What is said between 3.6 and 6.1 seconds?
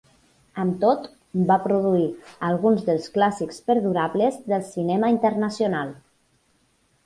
perdurables del cinema internacional.